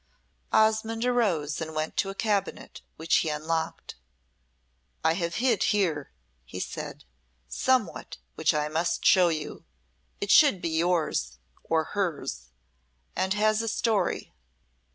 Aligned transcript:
Osmonde 0.51 1.05
arose 1.05 1.61
and 1.61 1.75
went 1.75 1.95
to 1.97 2.09
a 2.09 2.15
cabinet, 2.15 2.81
which 2.95 3.17
he 3.17 3.29
unlocked. 3.29 3.93
"I 5.03 5.13
have 5.13 5.35
hid 5.35 5.65
here," 5.65 6.09
he 6.43 6.59
said, 6.59 7.03
"somewhat 7.47 8.17
which 8.33 8.51
I 8.51 8.67
must 8.67 9.05
show 9.05 9.27
you. 9.29 9.63
It 10.19 10.31
should 10.31 10.59
be 10.59 10.69
yours 10.69 11.37
or 11.63 11.83
hers 11.83 12.49
and 13.15 13.35
has 13.35 13.61
a 13.61 13.67
story." 13.67 14.33